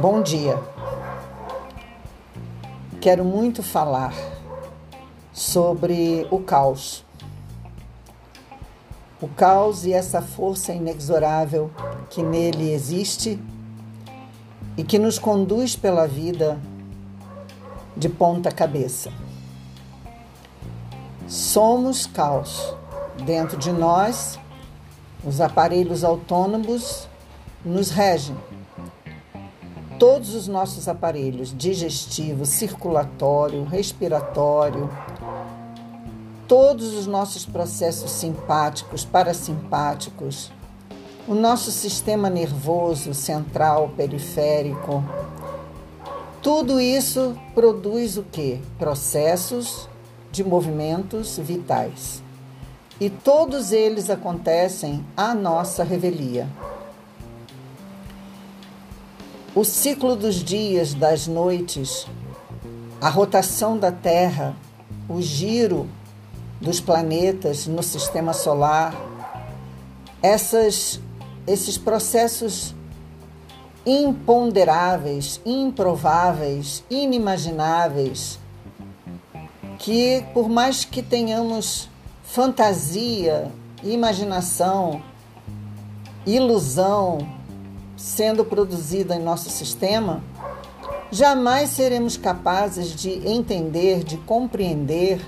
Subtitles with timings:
[0.00, 0.56] Bom dia.
[3.00, 4.14] Quero muito falar
[5.32, 7.04] sobre o caos.
[9.20, 11.68] O caos e essa força inexorável
[12.10, 13.42] que nele existe
[14.76, 16.60] e que nos conduz pela vida
[17.96, 19.12] de ponta cabeça.
[21.26, 22.72] Somos caos.
[23.26, 24.38] Dentro de nós,
[25.24, 27.08] os aparelhos autônomos
[27.64, 28.36] nos regem
[29.98, 34.88] todos os nossos aparelhos digestivo, circulatório, respiratório,
[36.46, 40.52] todos os nossos processos simpáticos, parasimpáticos,
[41.26, 45.04] o nosso sistema nervoso central, periférico,
[46.40, 48.62] tudo isso produz o que?
[48.78, 49.88] Processos
[50.30, 52.22] de movimentos vitais.
[53.00, 56.48] E todos eles acontecem à nossa revelia
[59.54, 62.06] o ciclo dos dias, das noites,
[63.00, 64.54] a rotação da Terra,
[65.08, 65.88] o giro
[66.60, 68.94] dos planetas no sistema solar,
[70.22, 71.00] essas,
[71.46, 72.74] esses processos
[73.86, 78.38] imponderáveis, improváveis, inimagináveis,
[79.78, 81.88] que por mais que tenhamos
[82.24, 83.50] fantasia,
[83.82, 85.00] imaginação,
[86.26, 87.37] ilusão,
[87.98, 90.22] sendo produzida em nosso sistema,
[91.10, 95.20] jamais seremos capazes de entender, de compreender,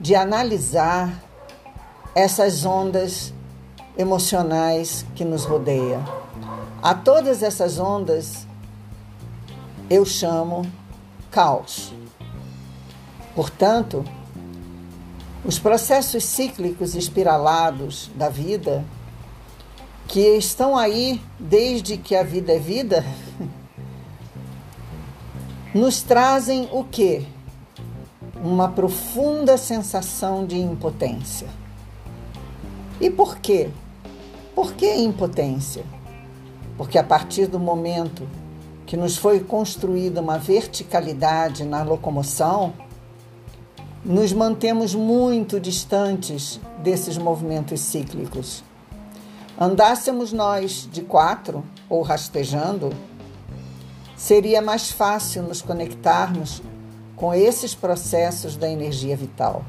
[0.00, 1.12] de analisar
[2.14, 3.34] essas ondas
[3.96, 6.04] emocionais que nos rodeiam.
[6.80, 8.46] A todas essas ondas
[9.90, 10.62] eu chamo
[11.32, 11.92] caos.
[13.34, 14.04] Portanto,
[15.44, 18.84] os processos cíclicos espiralados da vida
[20.08, 23.04] que estão aí desde que a vida é vida,
[25.74, 27.26] nos trazem o quê?
[28.42, 31.46] Uma profunda sensação de impotência.
[32.98, 33.68] E por quê?
[34.54, 35.84] Por que impotência?
[36.78, 38.26] Porque a partir do momento
[38.86, 42.72] que nos foi construída uma verticalidade na locomoção,
[44.02, 48.64] nos mantemos muito distantes desses movimentos cíclicos.
[49.60, 52.90] Andássemos nós de quatro ou rastejando,
[54.16, 56.62] seria mais fácil nos conectarmos
[57.16, 59.64] com esses processos da energia vital.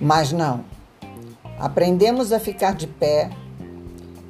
[0.00, 0.64] Mas não.
[1.58, 3.30] Aprendemos a ficar de pé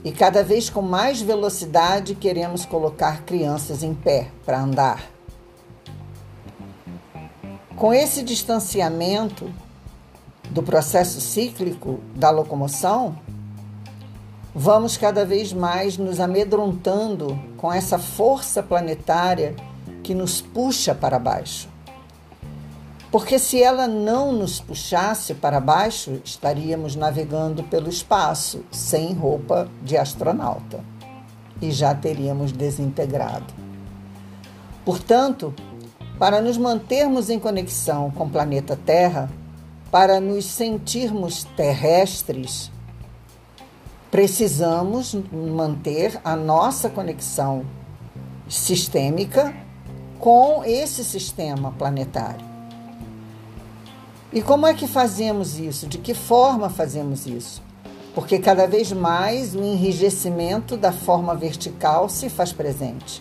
[0.03, 5.05] e cada vez com mais velocidade queremos colocar crianças em pé para andar.
[7.77, 9.53] Com esse distanciamento
[10.49, 13.19] do processo cíclico da locomoção,
[14.55, 19.57] vamos cada vez mais nos amedrontando com essa força planetária
[20.03, 21.69] que nos puxa para baixo.
[23.11, 29.97] Porque se ela não nos puxasse para baixo, estaríamos navegando pelo espaço sem roupa de
[29.97, 30.81] astronauta
[31.61, 33.53] e já teríamos desintegrado.
[34.85, 35.55] Portanto,
[36.19, 39.31] para nos mantermos em conexão com o planeta Terra,
[39.91, 42.71] para nos sentirmos terrestres,
[44.15, 47.67] precisamos manter a nossa conexão
[48.49, 49.53] sistêmica
[50.21, 52.47] com esse sistema planetário.
[54.33, 55.89] E como é que fazemos isso?
[55.89, 57.61] De que forma fazemos isso?
[58.15, 63.21] Porque cada vez mais o enrijecimento da forma vertical se faz presente.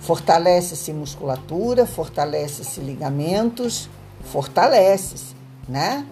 [0.00, 3.88] Fortalece-se musculatura, fortalece-se ligamentos,
[4.24, 5.34] fortalece-se,
[5.66, 6.04] né?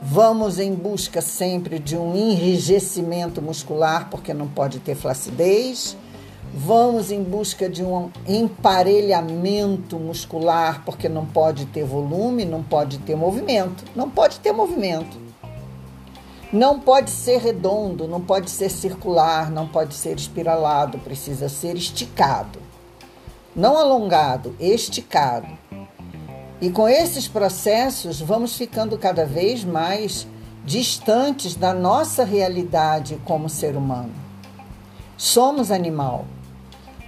[0.00, 5.96] Vamos em busca sempre de um enrijecimento muscular, porque não pode ter flacidez.
[6.54, 13.16] Vamos em busca de um emparelhamento muscular, porque não pode ter volume, não pode ter
[13.16, 13.84] movimento.
[13.96, 15.18] Não pode ter movimento.
[16.52, 22.60] Não pode ser redondo, não pode ser circular, não pode ser espiralado, precisa ser esticado.
[23.54, 25.48] Não alongado, esticado.
[26.60, 30.26] E com esses processos, vamos ficando cada vez mais
[30.64, 34.12] distantes da nossa realidade como ser humano.
[35.16, 36.24] Somos animal.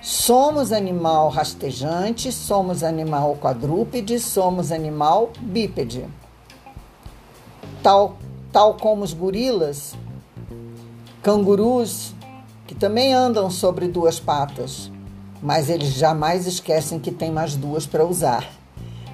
[0.01, 6.07] Somos animal rastejante, somos animal quadrúpede, somos animal bípede.
[7.83, 8.17] Tal,
[8.53, 9.95] tal como os gorilas,
[11.23, 12.15] cangurus,
[12.67, 14.91] que também andam sobre duas patas,
[15.43, 18.60] mas eles jamais esquecem que tem mais duas para usar.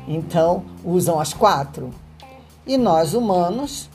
[0.06, 1.90] Então, usam as quatro.
[2.66, 3.90] E nós, humanos,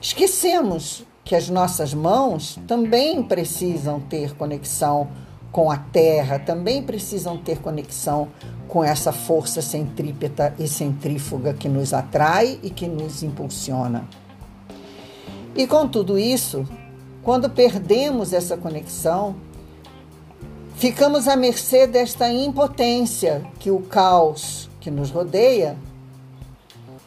[0.00, 5.08] esquecemos que as nossas mãos também precisam ter conexão
[5.50, 8.28] com a Terra, também precisam ter conexão
[8.68, 14.06] com essa força centrípeta e centrífuga que nos atrai e que nos impulsiona.
[15.54, 16.66] E com tudo isso,
[17.22, 19.36] quando perdemos essa conexão,
[20.74, 25.78] ficamos à mercê desta impotência que o caos que nos rodeia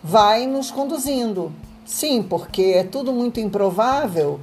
[0.04, 1.52] vai nos conduzindo.
[1.86, 4.40] Sim, porque é tudo muito improvável,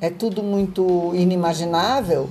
[0.00, 2.28] é tudo muito inimaginável.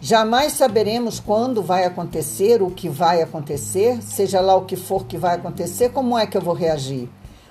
[0.00, 5.18] Jamais saberemos quando vai acontecer, o que vai acontecer, seja lá o que for que
[5.18, 7.10] vai acontecer, como é que eu vou reagir?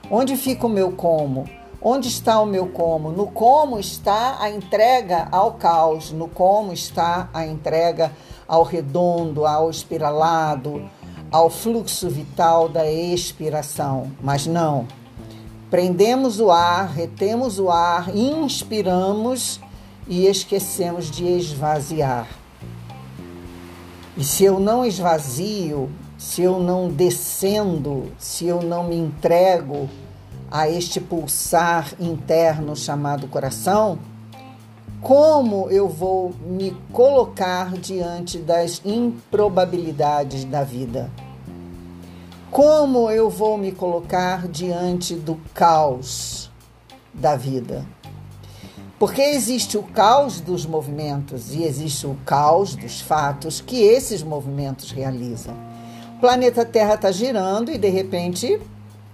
[0.09, 1.47] Onde fica o meu como?
[1.79, 3.11] Onde está o meu como?
[3.11, 8.11] No como está a entrega ao caos, no como está a entrega
[8.47, 10.89] ao redondo, ao espiralado,
[11.31, 14.12] ao fluxo vital da expiração.
[14.21, 14.88] Mas não.
[15.69, 19.59] Prendemos o ar, retemos o ar, inspiramos
[20.07, 22.27] e esquecemos de esvaziar.
[24.15, 29.89] E se eu não esvazio, se eu não descendo, se eu não me entrego
[30.50, 34.00] a este pulsar interno chamado coração,
[35.07, 41.09] como eu vou me colocar diante das improbabilidades da vida?
[42.51, 46.51] Como eu vou me colocar diante do caos
[47.13, 47.86] da vida?
[49.00, 54.92] Porque existe o caos dos movimentos e existe o caos dos fatos que esses movimentos
[54.92, 55.56] realizam.
[56.18, 58.59] O planeta Terra está girando e de repente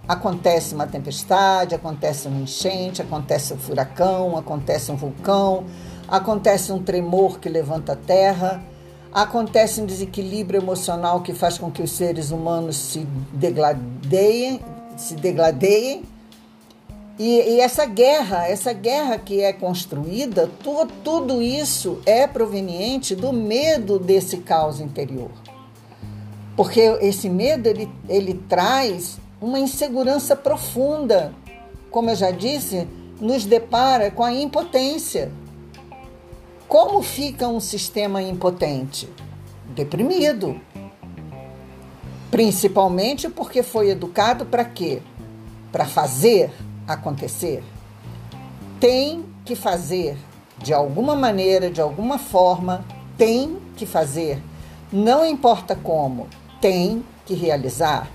[0.07, 5.65] acontece uma tempestade, acontece uma enchente, acontece um furacão, acontece um vulcão,
[6.07, 8.63] acontece um tremor que levanta a Terra,
[9.11, 14.59] acontece um desequilíbrio emocional que faz com que os seres humanos se degladeiem,
[14.97, 16.03] se degladeiem
[17.17, 23.31] e, e, essa guerra, essa guerra que é construída, tu, tudo isso é proveniente do
[23.31, 25.29] medo desse caos interior.
[26.55, 31.33] Porque esse medo ele, ele traz uma insegurança profunda.
[31.91, 32.87] Como eu já disse,
[33.19, 35.33] nos depara com a impotência.
[36.65, 39.09] Como fica um sistema impotente?
[39.75, 40.61] Deprimido.
[42.31, 45.01] Principalmente porque foi educado para quê?
[45.73, 46.49] Para fazer
[46.87, 47.61] acontecer,
[48.79, 50.17] tem que fazer
[50.57, 52.85] de alguma maneira, de alguma forma,
[53.17, 54.41] tem que fazer.
[54.89, 56.27] Não importa como,
[56.61, 58.09] tem que realizar,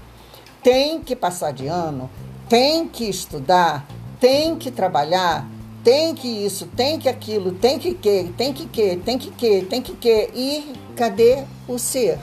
[0.62, 2.10] tem que passar de ano,
[2.49, 3.87] tem que estudar,
[4.20, 5.49] tem que trabalhar,
[5.84, 9.62] tem que isso, tem que aquilo, tem que que, tem que que, tem que que,
[9.62, 10.31] tem que que.
[10.34, 12.19] E cadê o ser?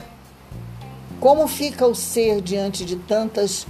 [1.20, 3.66] Como fica o ser diante de tantas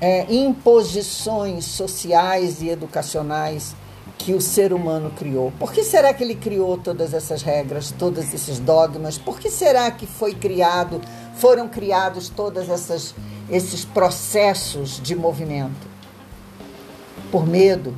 [0.00, 3.74] é, imposições sociais e educacionais
[4.18, 5.52] que o ser humano criou.
[5.58, 9.18] Por que será que ele criou todas essas regras, todos esses dogmas?
[9.18, 11.00] Por que será que foi criado,
[11.36, 13.14] foram criados todos essas,
[13.50, 15.86] esses processos de movimento?
[17.30, 17.94] Por medo.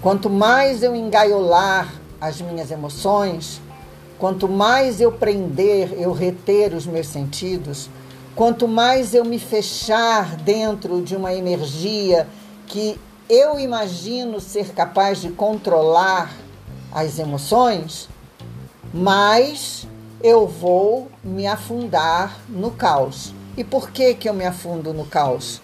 [0.00, 3.60] Quanto mais eu engaiolar as minhas emoções,
[4.18, 7.90] quanto mais eu prender, eu reter os meus sentidos,
[8.34, 12.26] Quanto mais eu me fechar dentro de uma energia
[12.66, 12.98] que
[13.28, 16.32] eu imagino ser capaz de controlar
[16.92, 18.08] as emoções,
[18.94, 19.86] mais
[20.22, 23.34] eu vou me afundar no caos.
[23.60, 25.60] E por que, que eu me afundo no caos?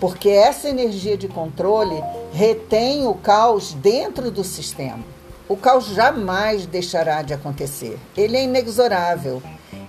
[0.00, 2.02] Porque essa energia de controle
[2.32, 5.04] retém o caos dentro do sistema.
[5.46, 7.98] O caos jamais deixará de acontecer.
[8.16, 9.42] Ele é inexorável.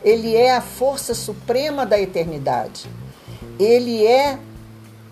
[0.04, 2.86] Ele é a força suprema da eternidade.
[3.58, 4.38] Ele é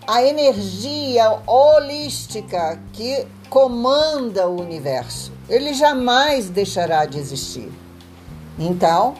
[0.06, 5.32] a energia holística que comanda o universo.
[5.48, 7.72] Ele jamais deixará de existir.
[8.58, 9.14] Então,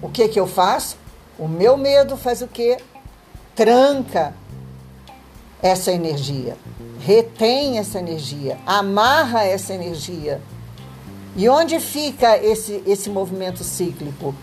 [0.00, 1.04] o que que eu faço?
[1.38, 2.78] O meu medo faz o quê?
[3.54, 4.34] Tranca
[5.62, 6.56] essa energia,
[7.00, 10.40] retém essa energia, amarra essa energia.
[11.34, 14.34] E onde fica esse, esse movimento cíclico?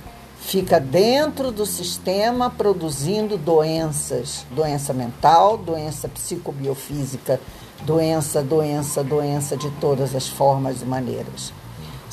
[0.43, 7.39] fica dentro do sistema produzindo doenças, doença mental, doença psicobiofísica,
[7.83, 11.53] doença, doença, doença de todas as formas e maneiras.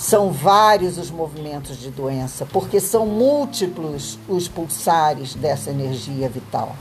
[0.00, 6.74] São vários os movimentos de doença, porque são múltiplos os pulsares dessa energia vital.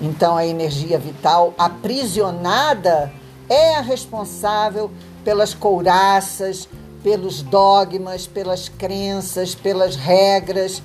[0.00, 3.12] Então, a energia vital aprisionada
[3.48, 4.88] é a responsável
[5.24, 6.68] pelas couraças,
[7.02, 10.80] pelos dogmas, pelas crenças, pelas regras,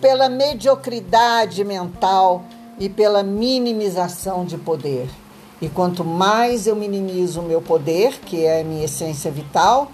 [0.00, 2.42] pela mediocridade mental
[2.80, 5.08] e pela minimização de poder.
[5.62, 9.92] E quanto mais eu minimizo o meu poder, que é a minha essência vital,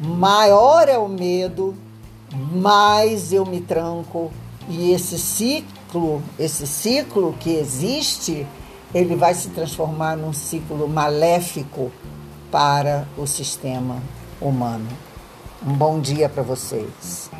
[0.00, 1.74] maior é o medo
[2.52, 4.30] mais eu me tranco
[4.68, 8.46] e esse ciclo, esse ciclo que existe,
[8.94, 11.90] ele vai se transformar num ciclo maléfico
[12.50, 14.00] para o sistema
[14.40, 14.88] humano.
[15.66, 17.30] Um bom dia para vocês.